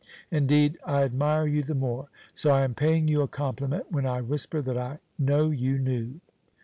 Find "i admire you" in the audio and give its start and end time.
0.83-1.61